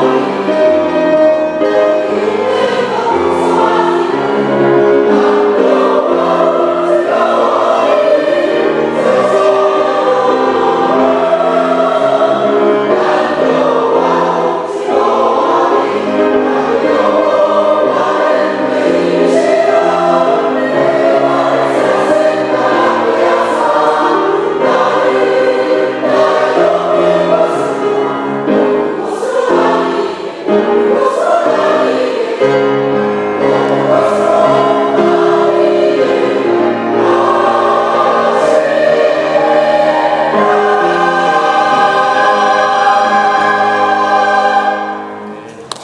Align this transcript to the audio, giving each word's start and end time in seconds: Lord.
Lord. 0.00 0.39